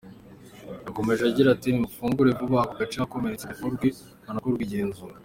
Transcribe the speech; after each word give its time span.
Yakomeje 0.85 1.21
agira 1.29 1.47
ati 1.51 1.67
“Nimufungure 1.71 2.29
vuba 2.39 2.57
ako 2.63 2.73
gace 2.79 2.95
abakomeretse 2.97 3.45
bavurwe 3.49 3.87
hanakorwe 4.25 4.61
igenzura. 4.67 5.13